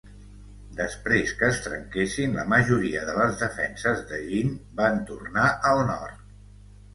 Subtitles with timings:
[0.77, 6.27] Després que es trenquessin la majoria de les defenses de Jin, van tornar al nord.